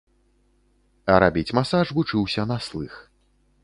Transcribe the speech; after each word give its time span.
А 1.13 1.19
рабіць 1.25 1.55
масаж 1.59 1.87
вучыўся 2.01 2.51
на 2.55 2.63
слых. 2.71 2.93